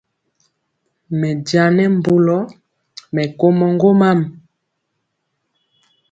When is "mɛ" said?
1.19-1.29, 3.13-3.23